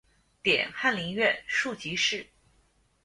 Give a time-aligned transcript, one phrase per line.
[0.41, 2.25] 点翰林院庶吉士。